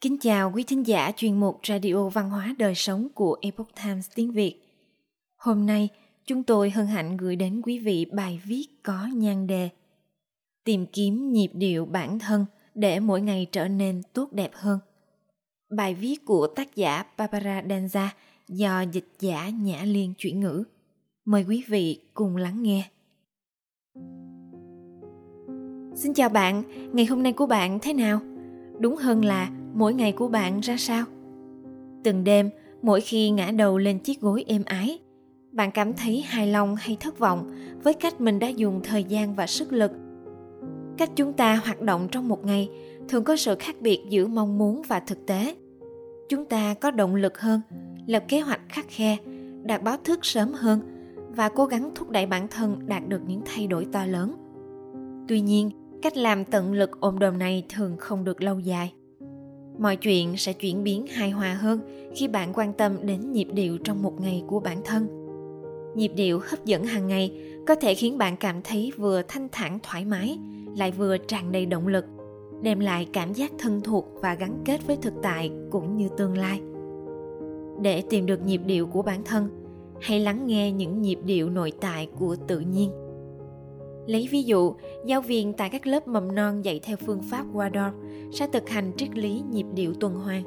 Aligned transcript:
Kính 0.00 0.18
chào 0.18 0.52
quý 0.54 0.62
thính 0.62 0.86
giả 0.86 1.12
chuyên 1.16 1.40
mục 1.40 1.60
Radio 1.68 2.08
Văn 2.08 2.30
hóa 2.30 2.54
Đời 2.58 2.74
Sống 2.74 3.08
của 3.14 3.36
Epoch 3.42 3.68
Times 3.84 4.10
tiếng 4.14 4.32
Việt. 4.32 4.54
Hôm 5.36 5.66
nay, 5.66 5.88
chúng 6.26 6.42
tôi 6.42 6.70
hân 6.70 6.86
hạnh 6.86 7.16
gửi 7.16 7.36
đến 7.36 7.62
quý 7.64 7.78
vị 7.78 8.04
bài 8.12 8.40
viết 8.44 8.66
có 8.82 9.08
nhan 9.14 9.46
đề 9.46 9.68
Tìm 10.64 10.86
kiếm 10.92 11.32
nhịp 11.32 11.50
điệu 11.54 11.86
bản 11.86 12.18
thân 12.18 12.46
để 12.74 13.00
mỗi 13.00 13.20
ngày 13.20 13.46
trở 13.52 13.68
nên 13.68 14.02
tốt 14.12 14.32
đẹp 14.32 14.50
hơn. 14.54 14.78
Bài 15.70 15.94
viết 15.94 16.24
của 16.24 16.46
tác 16.46 16.76
giả 16.76 17.04
Barbara 17.16 17.62
Danza 17.62 18.08
do 18.48 18.80
dịch 18.80 19.08
giả 19.20 19.48
Nhã 19.48 19.82
Liên 19.84 20.14
chuyển 20.18 20.40
ngữ. 20.40 20.64
Mời 21.24 21.44
quý 21.48 21.64
vị 21.68 22.00
cùng 22.14 22.36
lắng 22.36 22.62
nghe. 22.62 22.88
Xin 25.94 26.14
chào 26.14 26.28
bạn, 26.28 26.62
ngày 26.92 27.06
hôm 27.06 27.22
nay 27.22 27.32
của 27.32 27.46
bạn 27.46 27.78
thế 27.82 27.92
nào? 27.92 28.20
Đúng 28.78 28.96
hơn 28.96 29.24
là 29.24 29.50
mỗi 29.74 29.94
ngày 29.94 30.12
của 30.12 30.28
bạn 30.28 30.60
ra 30.60 30.76
sao? 30.76 31.04
Từng 32.04 32.24
đêm, 32.24 32.50
mỗi 32.82 33.00
khi 33.00 33.30
ngã 33.30 33.50
đầu 33.50 33.78
lên 33.78 33.98
chiếc 33.98 34.20
gối 34.20 34.44
êm 34.46 34.62
ái, 34.66 34.98
bạn 35.52 35.70
cảm 35.70 35.92
thấy 35.92 36.22
hài 36.22 36.46
lòng 36.46 36.76
hay 36.76 36.96
thất 37.00 37.18
vọng 37.18 37.52
với 37.82 37.94
cách 37.94 38.20
mình 38.20 38.38
đã 38.38 38.48
dùng 38.48 38.80
thời 38.84 39.04
gian 39.04 39.34
và 39.34 39.46
sức 39.46 39.72
lực. 39.72 39.92
Cách 40.96 41.10
chúng 41.16 41.32
ta 41.32 41.60
hoạt 41.64 41.80
động 41.80 42.08
trong 42.10 42.28
một 42.28 42.44
ngày 42.44 42.68
thường 43.08 43.24
có 43.24 43.36
sự 43.36 43.54
khác 43.58 43.76
biệt 43.80 44.00
giữa 44.08 44.26
mong 44.26 44.58
muốn 44.58 44.82
và 44.88 45.00
thực 45.00 45.26
tế. 45.26 45.56
Chúng 46.28 46.44
ta 46.44 46.74
có 46.74 46.90
động 46.90 47.14
lực 47.14 47.40
hơn, 47.40 47.60
lập 48.06 48.24
kế 48.28 48.40
hoạch 48.40 48.60
khắc 48.68 48.86
khe, 48.88 49.16
đạt 49.62 49.82
báo 49.82 49.96
thức 50.04 50.18
sớm 50.22 50.52
hơn 50.52 50.80
và 51.36 51.48
cố 51.48 51.64
gắng 51.64 51.90
thúc 51.94 52.10
đẩy 52.10 52.26
bản 52.26 52.48
thân 52.48 52.86
đạt 52.86 53.08
được 53.08 53.20
những 53.26 53.42
thay 53.44 53.66
đổi 53.66 53.86
to 53.92 54.06
lớn. 54.06 54.32
Tuy 55.28 55.40
nhiên, 55.40 55.70
cách 56.02 56.16
làm 56.16 56.44
tận 56.44 56.72
lực 56.72 57.00
ôm 57.00 57.18
đồm 57.18 57.38
này 57.38 57.64
thường 57.68 57.96
không 57.98 58.24
được 58.24 58.42
lâu 58.42 58.58
dài. 58.58 58.92
Mọi 59.78 59.96
chuyện 59.96 60.36
sẽ 60.36 60.52
chuyển 60.52 60.84
biến 60.84 61.06
hài 61.06 61.30
hòa 61.30 61.54
hơn 61.54 61.80
khi 62.14 62.28
bạn 62.28 62.52
quan 62.54 62.72
tâm 62.72 63.06
đến 63.06 63.32
nhịp 63.32 63.48
điệu 63.52 63.78
trong 63.84 64.02
một 64.02 64.20
ngày 64.20 64.42
của 64.46 64.60
bản 64.60 64.80
thân. 64.84 65.06
Nhịp 65.96 66.12
điệu 66.16 66.40
hấp 66.42 66.64
dẫn 66.64 66.84
hàng 66.84 67.06
ngày 67.06 67.40
có 67.66 67.74
thể 67.74 67.94
khiến 67.94 68.18
bạn 68.18 68.36
cảm 68.36 68.62
thấy 68.62 68.92
vừa 68.96 69.22
thanh 69.28 69.48
thản 69.52 69.78
thoải 69.82 70.04
mái, 70.04 70.38
lại 70.76 70.90
vừa 70.90 71.18
tràn 71.18 71.52
đầy 71.52 71.66
động 71.66 71.86
lực, 71.86 72.04
đem 72.62 72.80
lại 72.80 73.08
cảm 73.12 73.32
giác 73.32 73.52
thân 73.58 73.80
thuộc 73.80 74.08
và 74.22 74.34
gắn 74.34 74.62
kết 74.64 74.86
với 74.86 74.96
thực 74.96 75.14
tại 75.22 75.50
cũng 75.70 75.96
như 75.96 76.08
tương 76.16 76.38
lai. 76.38 76.60
Để 77.82 78.02
tìm 78.10 78.26
được 78.26 78.42
nhịp 78.46 78.60
điệu 78.66 78.86
của 78.86 79.02
bản 79.02 79.22
thân, 79.24 79.48
hãy 80.00 80.20
lắng 80.20 80.46
nghe 80.46 80.72
những 80.72 81.02
nhịp 81.02 81.18
điệu 81.24 81.50
nội 81.50 81.72
tại 81.80 82.08
của 82.18 82.36
tự 82.48 82.60
nhiên. 82.60 82.90
Lấy 84.08 84.28
ví 84.30 84.42
dụ, 84.42 84.74
giáo 85.04 85.20
viên 85.20 85.52
tại 85.52 85.70
các 85.70 85.86
lớp 85.86 86.08
mầm 86.08 86.34
non 86.34 86.64
dạy 86.64 86.80
theo 86.82 86.96
phương 87.06 87.22
pháp 87.22 87.46
Waldorf 87.52 87.92
sẽ 88.32 88.46
thực 88.46 88.68
hành 88.68 88.92
triết 88.96 89.18
lý 89.18 89.42
nhịp 89.50 89.66
điệu 89.74 89.94
tuần 89.94 90.14
hoàn. 90.14 90.44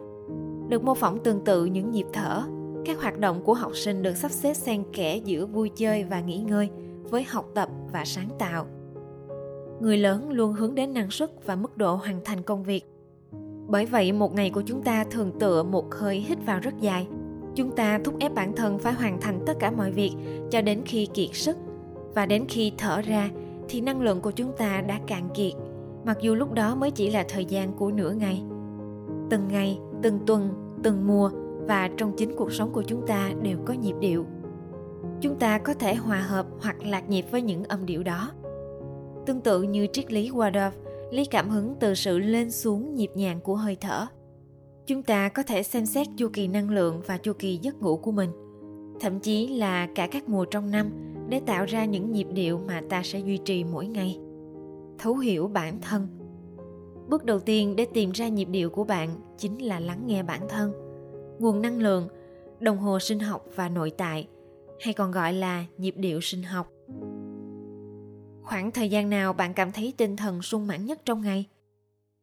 Được 0.69 0.83
mô 0.83 0.93
phỏng 0.93 1.23
tương 1.23 1.43
tự 1.43 1.65
những 1.65 1.91
nhịp 1.91 2.05
thở, 2.13 2.43
các 2.85 3.01
hoạt 3.01 3.19
động 3.19 3.43
của 3.43 3.53
học 3.53 3.71
sinh 3.75 4.03
được 4.03 4.17
sắp 4.17 4.31
xếp 4.31 4.53
xen 4.53 4.83
kẽ 4.93 5.17
giữa 5.17 5.45
vui 5.45 5.69
chơi 5.75 6.03
và 6.03 6.21
nghỉ 6.21 6.37
ngơi 6.37 6.69
với 7.03 7.23
học 7.23 7.45
tập 7.55 7.69
và 7.91 8.05
sáng 8.05 8.29
tạo. 8.39 8.65
Người 9.81 9.97
lớn 9.97 10.29
luôn 10.29 10.53
hướng 10.53 10.75
đến 10.75 10.93
năng 10.93 11.11
suất 11.11 11.45
và 11.45 11.55
mức 11.55 11.77
độ 11.77 11.95
hoàn 11.95 12.19
thành 12.25 12.41
công 12.41 12.63
việc. 12.63 12.85
Bởi 13.67 13.85
vậy, 13.85 14.11
một 14.11 14.35
ngày 14.35 14.49
của 14.49 14.63
chúng 14.65 14.81
ta 14.81 15.03
thường 15.03 15.31
tựa 15.39 15.63
một 15.63 15.93
hơi 15.95 16.17
hít 16.17 16.37
vào 16.45 16.59
rất 16.59 16.73
dài. 16.81 17.07
Chúng 17.55 17.75
ta 17.75 17.99
thúc 18.03 18.15
ép 18.19 18.33
bản 18.33 18.55
thân 18.55 18.79
phải 18.79 18.93
hoàn 18.93 19.21
thành 19.21 19.39
tất 19.45 19.53
cả 19.59 19.71
mọi 19.71 19.91
việc 19.91 20.11
cho 20.51 20.61
đến 20.61 20.81
khi 20.85 21.05
kiệt 21.05 21.29
sức 21.33 21.57
và 22.15 22.25
đến 22.25 22.45
khi 22.49 22.71
thở 22.77 23.01
ra 23.01 23.29
thì 23.71 23.81
năng 23.81 24.01
lượng 24.01 24.21
của 24.21 24.31
chúng 24.31 24.51
ta 24.57 24.81
đã 24.81 24.99
cạn 25.07 25.29
kiệt, 25.33 25.53
mặc 26.05 26.17
dù 26.21 26.35
lúc 26.35 26.53
đó 26.53 26.75
mới 26.75 26.91
chỉ 26.91 27.11
là 27.11 27.25
thời 27.29 27.45
gian 27.45 27.73
của 27.73 27.91
nửa 27.91 28.11
ngày. 28.11 28.43
Từng 29.29 29.47
ngày, 29.47 29.79
từng 30.03 30.19
tuần, 30.25 30.49
từng 30.83 31.07
mùa 31.07 31.31
và 31.67 31.89
trong 31.97 32.13
chính 32.17 32.35
cuộc 32.35 32.53
sống 32.53 32.71
của 32.73 32.81
chúng 32.81 33.07
ta 33.07 33.31
đều 33.41 33.57
có 33.65 33.73
nhịp 33.73 33.95
điệu. 33.99 34.25
Chúng 35.21 35.39
ta 35.39 35.57
có 35.57 35.73
thể 35.73 35.95
hòa 35.95 36.19
hợp 36.19 36.45
hoặc 36.61 36.83
lạc 36.85 37.09
nhịp 37.09 37.25
với 37.31 37.41
những 37.41 37.63
âm 37.63 37.85
điệu 37.85 38.03
đó. 38.03 38.31
Tương 39.25 39.41
tự 39.41 39.63
như 39.63 39.87
triết 39.93 40.11
lý 40.11 40.29
Waldorf 40.29 40.71
lấy 41.11 41.25
cảm 41.25 41.49
hứng 41.49 41.75
từ 41.79 41.95
sự 41.95 42.19
lên 42.19 42.51
xuống 42.51 42.95
nhịp 42.95 43.11
nhàng 43.15 43.39
của 43.39 43.55
hơi 43.55 43.77
thở. 43.81 44.05
Chúng 44.87 45.03
ta 45.03 45.29
có 45.29 45.43
thể 45.43 45.63
xem 45.63 45.85
xét 45.85 46.07
chu 46.17 46.29
kỳ 46.33 46.47
năng 46.47 46.69
lượng 46.69 47.01
và 47.05 47.17
chu 47.17 47.33
kỳ 47.39 47.57
giấc 47.57 47.81
ngủ 47.81 47.97
của 47.97 48.11
mình, 48.11 48.29
thậm 48.99 49.19
chí 49.19 49.47
là 49.47 49.87
cả 49.95 50.07
các 50.07 50.29
mùa 50.29 50.45
trong 50.45 50.71
năm 50.71 50.89
để 51.31 51.39
tạo 51.45 51.65
ra 51.65 51.85
những 51.85 52.11
nhịp 52.11 52.27
điệu 52.33 52.59
mà 52.67 52.81
ta 52.89 53.03
sẽ 53.03 53.19
duy 53.19 53.37
trì 53.37 53.63
mỗi 53.63 53.87
ngày. 53.87 54.19
Thấu 54.99 55.17
hiểu 55.17 55.47
bản 55.47 55.81
thân. 55.81 56.07
Bước 57.09 57.25
đầu 57.25 57.39
tiên 57.39 57.75
để 57.75 57.85
tìm 57.93 58.11
ra 58.11 58.27
nhịp 58.27 58.47
điệu 58.51 58.69
của 58.69 58.83
bạn 58.83 59.09
chính 59.37 59.65
là 59.65 59.79
lắng 59.79 60.03
nghe 60.05 60.23
bản 60.23 60.41
thân. 60.49 60.73
Nguồn 61.39 61.61
năng 61.61 61.79
lượng, 61.79 62.07
đồng 62.59 62.77
hồ 62.77 62.99
sinh 62.99 63.19
học 63.19 63.45
và 63.55 63.69
nội 63.69 63.91
tại, 63.97 64.27
hay 64.79 64.93
còn 64.93 65.11
gọi 65.11 65.33
là 65.33 65.65
nhịp 65.77 65.95
điệu 65.97 66.21
sinh 66.21 66.43
học. 66.43 66.71
Khoảng 68.43 68.71
thời 68.71 68.89
gian 68.89 69.09
nào 69.09 69.33
bạn 69.33 69.53
cảm 69.53 69.71
thấy 69.71 69.93
tinh 69.97 70.15
thần 70.15 70.41
sung 70.41 70.67
mãn 70.67 70.85
nhất 70.85 71.01
trong 71.05 71.21
ngày? 71.21 71.45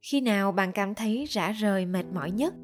Khi 0.01 0.21
nào 0.21 0.53
bạn 0.53 0.73
cảm 0.73 0.95
thấy 0.95 1.25
rã 1.29 1.53
rời, 1.53 1.87
mệt 1.87 2.05
mỏi 2.15 2.31
nhất? 2.31 2.55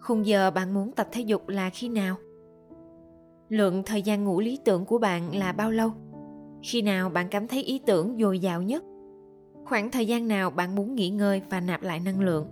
Khung 0.00 0.26
giờ 0.26 0.50
bạn 0.50 0.74
muốn 0.74 0.92
tập 0.92 1.08
thể 1.12 1.20
dục 1.20 1.48
là 1.48 1.70
khi 1.70 1.88
nào? 1.88 2.16
Lượng 3.48 3.82
thời 3.82 4.02
gian 4.02 4.24
ngủ 4.24 4.40
lý 4.40 4.58
tưởng 4.64 4.84
của 4.84 4.98
bạn 4.98 5.36
là 5.36 5.52
bao 5.52 5.70
lâu? 5.70 5.90
Khi 6.62 6.82
nào 6.82 7.10
bạn 7.10 7.28
cảm 7.30 7.46
thấy 7.46 7.62
ý 7.62 7.80
tưởng 7.86 8.16
dồi 8.20 8.38
dào 8.38 8.62
nhất? 8.62 8.84
Khoảng 9.64 9.90
thời 9.90 10.06
gian 10.06 10.28
nào 10.28 10.50
bạn 10.50 10.74
muốn 10.74 10.94
nghỉ 10.94 11.10
ngơi 11.10 11.42
và 11.50 11.60
nạp 11.60 11.82
lại 11.82 12.00
năng 12.00 12.20
lượng? 12.20 12.46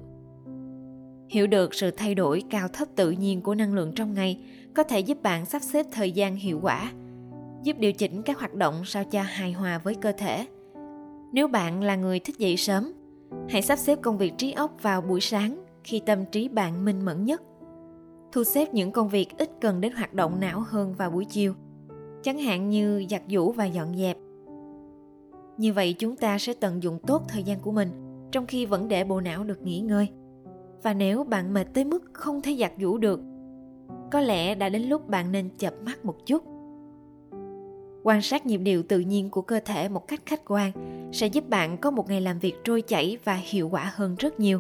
Hiểu 1.29 1.47
được 1.47 1.75
sự 1.75 1.91
thay 1.91 2.15
đổi 2.15 2.43
cao 2.51 2.69
thấp 2.69 2.89
tự 2.97 3.11
nhiên 3.11 3.41
của 3.41 3.55
năng 3.55 3.75
lượng 3.75 3.93
trong 3.95 4.15
ngày 4.15 4.41
có 4.75 4.83
thể 4.83 5.01
giúp 5.01 5.23
bạn 5.23 5.47
sắp 5.47 5.63
xếp 5.63 5.87
thời 5.93 6.13
gian 6.13 6.37
hiệu 6.37 6.61
quả, 6.63 6.93
giúp 7.63 7.79
điều 7.79 7.93
chỉnh 7.93 8.23
các 8.23 8.39
hoạt 8.39 8.55
động 8.55 8.83
sao 8.85 9.05
cho 9.05 9.23
hài 9.23 9.53
hòa 9.53 9.79
với 9.79 9.95
cơ 9.95 10.13
thể. 10.13 10.47
Nếu 11.33 11.49
bạn 11.49 11.83
là 11.83 11.97
người 11.97 12.21
thích 12.21 12.39
dậy 12.39 12.57
sớm, 12.57 12.93
hãy 13.49 13.63
sắp 13.63 13.77
xếp 13.77 13.99
công 14.03 14.19
việc 14.19 14.33
trí 14.39 14.53
óc 14.53 14.77
vào 14.83 15.01
buổi 15.01 15.21
sáng 15.21 15.65
khi 15.85 16.01
tâm 16.07 16.25
trí 16.33 16.49
bạn 16.49 16.85
minh 16.85 17.05
mẫn 17.05 17.25
nhất 17.25 17.43
thu 18.33 18.45
xếp 18.45 18.75
những 18.75 18.93
công 18.93 19.09
việc 19.09 19.39
ít 19.39 19.51
cần 19.61 19.81
đến 19.81 19.93
hoạt 19.93 20.15
động 20.15 20.41
não 20.41 20.61
hơn 20.61 20.95
vào 20.95 21.11
buổi 21.11 21.25
chiều, 21.25 21.55
chẳng 22.23 22.39
hạn 22.39 22.71
như 22.71 23.05
giặt 23.11 23.23
giũ 23.29 23.53
và 23.53 23.65
dọn 23.65 23.97
dẹp. 23.97 24.17
Như 25.57 25.73
vậy 25.73 25.95
chúng 25.99 26.17
ta 26.17 26.39
sẽ 26.39 26.53
tận 26.53 26.83
dụng 26.83 26.99
tốt 27.07 27.23
thời 27.29 27.43
gian 27.43 27.61
của 27.61 27.73
mình 27.73 27.89
trong 28.33 28.47
khi 28.47 28.67
vẫn 28.67 28.89
để 28.89 29.05
bộ 29.05 29.21
não 29.21 29.45
được 29.45 29.63
nghỉ 29.63 29.81
ngơi. 29.81 30.09
Và 30.83 30.95
nếu 30.95 31.25
bạn 31.25 31.55
mệt 31.55 31.67
tới 31.75 31.85
mức 31.85 32.05
không 32.13 32.43
thể 32.43 32.57
giặt 32.61 32.73
giũ 32.81 32.99
được, 32.99 33.21
có 34.13 34.21
lẽ 34.21 34.55
đã 34.55 34.69
đến 34.69 34.83
lúc 34.83 35.09
bạn 35.09 35.33
nên 35.33 35.49
chập 35.59 35.75
mắt 35.83 36.05
một 36.05 36.27
chút. 36.27 36.43
Quan 38.03 38.23
sát 38.23 38.47
nhịp 38.47 38.59
điệu 38.59 38.83
tự 38.83 39.01
nhiên 39.01 39.31
của 39.31 39.43
cơ 39.43 39.61
thể 39.65 39.89
một 39.89 40.09
cách 40.09 40.21
khách 40.27 40.43
quan 40.47 40.73
sẽ 41.13 41.27
giúp 41.27 41.49
bạn 41.49 41.77
có 41.79 41.91
một 41.91 42.09
ngày 42.09 42.21
làm 42.21 42.39
việc 42.39 42.55
trôi 42.65 42.83
chảy 42.83 43.19
và 43.25 43.35
hiệu 43.35 43.69
quả 43.69 43.93
hơn 43.95 44.17
rất 44.19 44.41
nhiều 44.41 44.59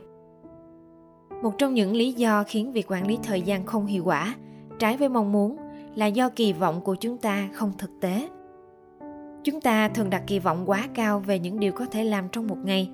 một 1.43 1.59
trong 1.59 1.75
những 1.75 1.97
lý 1.97 2.13
do 2.13 2.45
khiến 2.47 2.73
việc 2.73 2.91
quản 2.91 3.07
lý 3.07 3.19
thời 3.23 3.43
gian 3.43 3.67
không 3.67 3.87
hiệu 3.87 4.05
quả, 4.05 4.35
trái 4.79 4.97
với 4.97 5.09
mong 5.09 5.33
muốn, 5.33 5.57
là 5.95 6.07
do 6.07 6.29
kỳ 6.29 6.53
vọng 6.53 6.81
của 6.81 6.95
chúng 6.95 7.19
ta 7.19 7.49
không 7.53 7.73
thực 7.79 7.91
tế. 8.01 8.29
Chúng 9.45 9.61
ta 9.61 9.89
thường 9.89 10.11
đặt 10.11 10.23
kỳ 10.27 10.39
vọng 10.39 10.63
quá 10.67 10.89
cao 10.95 11.21
về 11.21 11.39
những 11.39 11.61
điều 11.61 11.73
có 11.73 11.87
thể 11.87 12.05
làm 12.05 12.29
trong 12.33 12.47
một 12.47 12.59
ngày, 12.65 12.91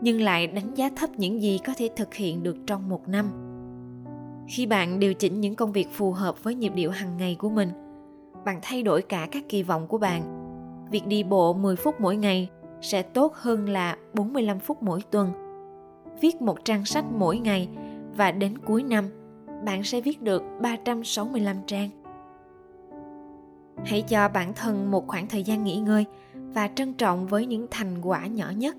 nhưng 0.00 0.20
lại 0.20 0.46
đánh 0.46 0.74
giá 0.74 0.90
thấp 0.96 1.10
những 1.16 1.42
gì 1.42 1.58
có 1.66 1.72
thể 1.76 1.88
thực 1.96 2.14
hiện 2.14 2.42
được 2.42 2.56
trong 2.66 2.88
một 2.88 3.08
năm. 3.08 3.30
Khi 4.48 4.66
bạn 4.66 5.00
điều 5.00 5.14
chỉnh 5.14 5.40
những 5.40 5.54
công 5.54 5.72
việc 5.72 5.88
phù 5.92 6.12
hợp 6.12 6.44
với 6.44 6.54
nhịp 6.54 6.72
điệu 6.74 6.90
hàng 6.90 7.16
ngày 7.16 7.36
của 7.38 7.50
mình, 7.50 7.68
bạn 8.44 8.58
thay 8.62 8.82
đổi 8.82 9.02
cả 9.02 9.28
các 9.30 9.44
kỳ 9.48 9.62
vọng 9.62 9.86
của 9.86 9.98
bạn. 9.98 10.22
Việc 10.90 11.06
đi 11.06 11.22
bộ 11.22 11.52
10 11.52 11.76
phút 11.76 12.00
mỗi 12.00 12.16
ngày 12.16 12.48
sẽ 12.80 13.02
tốt 13.02 13.34
hơn 13.34 13.68
là 13.68 13.96
45 14.14 14.58
phút 14.58 14.82
mỗi 14.82 15.00
tuần. 15.10 15.32
Viết 16.20 16.42
một 16.42 16.64
trang 16.64 16.84
sách 16.84 17.04
mỗi 17.18 17.38
ngày 17.38 17.68
và 18.16 18.32
đến 18.32 18.58
cuối 18.58 18.82
năm, 18.82 19.04
bạn 19.64 19.84
sẽ 19.84 20.00
viết 20.00 20.22
được 20.22 20.42
365 20.60 21.56
trang. 21.66 21.90
Hãy 23.84 24.02
cho 24.02 24.28
bản 24.28 24.52
thân 24.54 24.90
một 24.90 25.06
khoảng 25.06 25.26
thời 25.26 25.42
gian 25.42 25.64
nghỉ 25.64 25.76
ngơi 25.76 26.04
và 26.34 26.68
trân 26.74 26.92
trọng 26.92 27.26
với 27.26 27.46
những 27.46 27.66
thành 27.70 27.96
quả 28.02 28.26
nhỏ 28.26 28.50
nhất. 28.56 28.76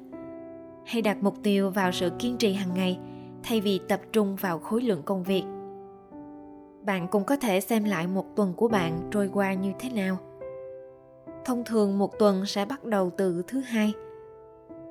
Hãy 0.85 1.01
đặt 1.01 1.17
mục 1.21 1.35
tiêu 1.43 1.69
vào 1.69 1.91
sự 1.91 2.11
kiên 2.19 2.37
trì 2.37 2.53
hàng 2.53 2.73
ngày 2.73 2.99
thay 3.43 3.61
vì 3.61 3.79
tập 3.87 3.99
trung 4.11 4.35
vào 4.35 4.59
khối 4.59 4.81
lượng 4.81 5.01
công 5.05 5.23
việc. 5.23 5.43
Bạn 6.85 7.07
cũng 7.07 7.23
có 7.23 7.35
thể 7.35 7.61
xem 7.61 7.83
lại 7.83 8.07
một 8.07 8.35
tuần 8.35 8.53
của 8.53 8.67
bạn 8.67 9.09
trôi 9.11 9.29
qua 9.33 9.53
như 9.53 9.71
thế 9.79 9.89
nào. 9.89 10.17
Thông 11.45 11.63
thường 11.65 11.97
một 11.97 12.19
tuần 12.19 12.45
sẽ 12.45 12.65
bắt 12.65 12.83
đầu 12.83 13.11
từ 13.17 13.43
thứ 13.47 13.59
hai. 13.59 13.93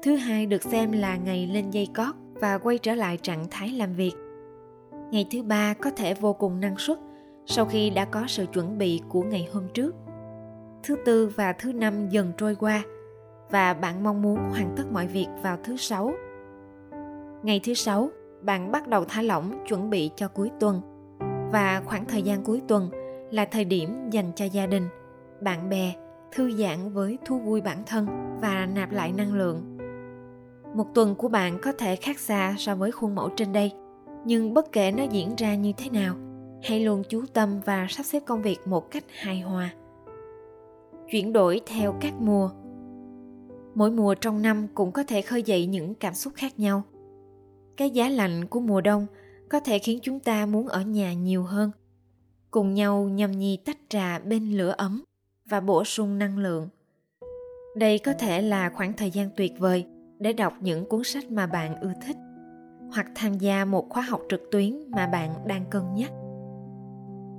Thứ 0.03 0.17
hai 0.17 0.47
được 0.47 0.63
xem 0.63 0.93
là 0.93 1.17
ngày 1.17 1.47
lên 1.47 1.71
dây 1.71 1.89
cót 1.95 2.15
và 2.35 2.59
quay 2.59 2.79
trở 2.79 2.95
lại 2.95 3.17
trạng 3.17 3.47
thái 3.51 3.69
làm 3.69 3.95
việc 3.95 4.13
ngày 5.11 5.27
thứ 5.31 5.43
ba 5.43 5.75
có 5.75 5.91
thể 5.91 6.15
vô 6.15 6.33
cùng 6.33 6.61
năng 6.61 6.79
suất 6.79 6.99
sau 7.47 7.65
khi 7.65 7.91
đã 7.91 8.05
có 8.05 8.25
sự 8.27 8.47
chuẩn 8.53 8.79
bị 8.79 9.01
của 9.09 9.23
ngày 9.23 9.49
hôm 9.53 9.69
trước. 9.75 9.95
Thứ 10.83 10.97
tư 11.05 11.33
và 11.37 11.53
thứ 11.53 11.73
năm 11.73 12.09
dần 12.09 12.33
trôi 12.37 12.55
qua, 12.55 12.83
và 13.51 13.75
bạn 13.75 14.05
mong 14.05 14.23
muốn 14.23 14.39
hoàn 14.39 14.75
tất 14.77 14.85
mọi 14.93 15.07
việc 15.07 15.27
vào 15.43 15.59
thứ 15.65 15.77
sáu. 15.77 16.13
Ngày 17.43 17.61
thứ 17.65 17.75
sáu, 17.75 18.11
bạn 18.43 18.73
bắt 18.73 18.89
đầu 18.89 19.05
thả 19.05 19.23
lỏng 19.23 19.65
chuẩn 19.69 19.91
bị 19.91 20.11
cho 20.17 20.29
cuối 20.29 20.51
tuần. 20.61 20.81
Và 21.53 21.83
khoảng 21.85 22.05
thời 22.05 22.23
gian 22.23 22.45
cuối 22.45 22.63
tuần 22.69 22.91
là 23.31 23.45
thời 23.45 23.65
điểm 23.65 24.11
dành 24.11 24.33
cho 24.37 24.45
gia 24.45 24.67
đình, 24.67 24.89
bạn 25.41 25.69
bè, 25.69 25.93
thư 26.33 26.57
giãn 26.57 26.93
với 26.93 27.19
thú 27.25 27.39
vui 27.39 27.61
bản 27.61 27.83
thân 27.87 28.07
và 28.41 28.69
nạp 28.75 28.93
lại 28.93 29.13
năng 29.13 29.35
lượng. 29.35 29.79
Một 30.75 30.87
tuần 30.95 31.15
của 31.15 31.29
bạn 31.29 31.59
có 31.63 31.73
thể 31.79 31.97
khác 31.97 32.19
xa 32.19 32.55
so 32.59 32.75
với 32.75 32.93
khuôn 32.93 33.15
mẫu 33.15 33.29
trên 33.37 33.53
đây 33.53 33.73
nhưng 34.25 34.55
bất 34.55 34.73
kể 34.73 34.93
nó 34.93 35.05
diễn 35.05 35.35
ra 35.37 35.55
như 35.55 35.73
thế 35.77 35.91
nào, 35.91 36.15
hãy 36.63 36.81
luôn 36.81 37.03
chú 37.09 37.25
tâm 37.33 37.61
và 37.65 37.87
sắp 37.91 38.03
xếp 38.03 38.23
công 38.27 38.43
việc 38.43 38.59
một 38.67 38.91
cách 38.91 39.05
hài 39.09 39.41
hòa. 39.41 39.75
Chuyển 41.11 41.33
đổi 41.33 41.61
theo 41.67 41.95
các 42.01 42.15
mùa. 42.19 42.51
Mỗi 43.75 43.91
mùa 43.91 44.15
trong 44.15 44.43
năm 44.43 44.67
cũng 44.75 44.93
có 44.93 45.03
thể 45.03 45.23
khơi 45.23 45.43
dậy 45.43 45.67
những 45.67 45.95
cảm 45.95 46.15
xúc 46.15 46.33
khác 46.37 46.59
nhau. 46.59 46.83
Cái 47.77 47.91
giá 47.91 48.09
lạnh 48.09 48.45
của 48.45 48.61
mùa 48.61 48.81
đông 48.81 49.07
có 49.49 49.61
thể 49.61 49.79
khiến 49.79 49.99
chúng 50.03 50.21
ta 50.21 50.47
muốn 50.47 50.69
ở 50.69 50.83
nhà 50.83 51.13
nhiều 51.13 51.43
hơn, 51.43 51.71
cùng 52.51 52.75
nhau 52.75 53.09
nhâm 53.09 53.31
nhi 53.31 53.59
tách 53.65 53.79
trà 53.89 54.19
bên 54.19 54.53
lửa 54.53 54.75
ấm 54.77 55.05
và 55.47 55.61
bổ 55.61 55.85
sung 55.85 56.19
năng 56.19 56.39
lượng. 56.39 56.69
Đây 57.77 57.99
có 57.99 58.13
thể 58.13 58.43
là 58.43 58.71
khoảng 58.71 58.93
thời 58.93 59.11
gian 59.11 59.31
tuyệt 59.37 59.53
vời 59.59 59.87
để 60.19 60.33
đọc 60.33 60.55
những 60.61 60.89
cuốn 60.89 61.05
sách 61.05 61.31
mà 61.31 61.47
bạn 61.47 61.81
ưa 61.81 61.93
thích 62.07 62.17
hoặc 62.95 63.07
tham 63.15 63.35
gia 63.35 63.65
một 63.65 63.87
khóa 63.91 64.03
học 64.03 64.21
trực 64.31 64.41
tuyến 64.51 64.91
mà 64.91 65.07
bạn 65.07 65.31
đang 65.47 65.65
cân 65.71 65.83
nhắc. 65.95 66.13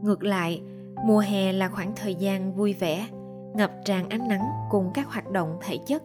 Ngược 0.02 0.24
lại, 0.24 0.62
mùa 1.06 1.20
hè 1.20 1.54
là 1.54 1.68
khoảng 1.68 1.92
thời 1.96 2.16
gian 2.16 2.54
vui 2.54 2.74
vẻ, 2.74 3.08
ngập 3.54 3.72
tràn 3.86 4.10
ánh 4.10 4.28
nắng 4.28 4.46
cùng 4.70 4.92
các 4.94 5.08
hoạt 5.08 5.32
động 5.32 5.58
thể 5.62 5.78
chất. 5.88 6.04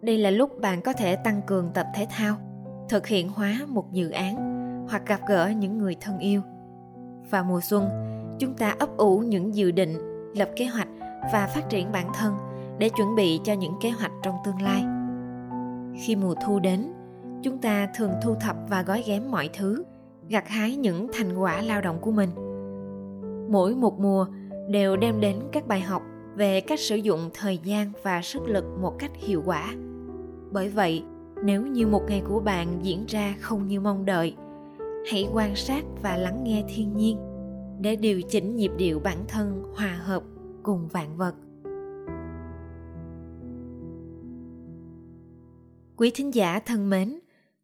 Đây 0.00 0.18
là 0.18 0.30
lúc 0.30 0.60
bạn 0.60 0.82
có 0.82 0.92
thể 0.92 1.16
tăng 1.16 1.42
cường 1.46 1.70
tập 1.74 1.86
thể 1.94 2.06
thao, 2.10 2.36
thực 2.88 3.06
hiện 3.06 3.28
hóa 3.28 3.60
một 3.68 3.92
dự 3.92 4.10
án 4.10 4.36
hoặc 4.90 5.06
gặp 5.06 5.20
gỡ 5.28 5.48
những 5.48 5.78
người 5.78 5.96
thân 6.00 6.18
yêu. 6.18 6.42
Vào 7.30 7.44
mùa 7.44 7.60
xuân, 7.60 7.88
chúng 8.38 8.54
ta 8.54 8.74
ấp 8.78 8.96
ủ 8.96 9.18
những 9.18 9.54
dự 9.54 9.70
định, 9.70 9.96
lập 10.34 10.48
kế 10.56 10.66
hoạch 10.66 10.88
và 11.32 11.50
phát 11.54 11.68
triển 11.68 11.92
bản 11.92 12.10
thân 12.14 12.34
để 12.78 12.90
chuẩn 12.96 13.14
bị 13.16 13.40
cho 13.44 13.52
những 13.52 13.74
kế 13.80 13.90
hoạch 13.90 14.12
trong 14.22 14.36
tương 14.44 14.62
lai. 14.62 14.84
Khi 16.02 16.16
mùa 16.16 16.34
thu 16.46 16.58
đến 16.58 16.92
chúng 17.42 17.58
ta 17.58 17.88
thường 17.94 18.12
thu 18.22 18.34
thập 18.34 18.56
và 18.70 18.82
gói 18.82 19.04
ghém 19.06 19.30
mọi 19.30 19.50
thứ, 19.58 19.84
gặt 20.28 20.48
hái 20.48 20.76
những 20.76 21.08
thành 21.12 21.36
quả 21.36 21.62
lao 21.62 21.80
động 21.80 21.98
của 22.00 22.10
mình. 22.10 22.30
Mỗi 23.50 23.74
một 23.74 24.00
mùa 24.00 24.26
đều 24.68 24.96
đem 24.96 25.20
đến 25.20 25.36
các 25.52 25.66
bài 25.66 25.80
học 25.80 26.02
về 26.36 26.60
cách 26.60 26.80
sử 26.80 26.96
dụng 26.96 27.30
thời 27.34 27.58
gian 27.58 27.92
và 28.02 28.22
sức 28.22 28.42
lực 28.46 28.64
một 28.80 28.98
cách 28.98 29.10
hiệu 29.14 29.42
quả. 29.46 29.74
Bởi 30.52 30.68
vậy, 30.68 31.02
nếu 31.44 31.66
như 31.66 31.86
một 31.86 32.02
ngày 32.08 32.22
của 32.28 32.40
bạn 32.40 32.78
diễn 32.82 33.04
ra 33.08 33.34
không 33.40 33.68
như 33.68 33.80
mong 33.80 34.04
đợi, 34.04 34.36
hãy 35.10 35.28
quan 35.32 35.56
sát 35.56 35.84
và 36.02 36.16
lắng 36.16 36.44
nghe 36.44 36.64
thiên 36.68 36.96
nhiên 36.96 37.18
để 37.80 37.96
điều 37.96 38.22
chỉnh 38.22 38.56
nhịp 38.56 38.70
điệu 38.76 39.00
bản 39.00 39.18
thân 39.28 39.62
hòa 39.76 40.00
hợp 40.04 40.22
cùng 40.62 40.88
vạn 40.88 41.16
vật. 41.16 41.34
Quý 45.96 46.10
thính 46.14 46.34
giả 46.34 46.60
thân 46.66 46.90
mến 46.90 47.18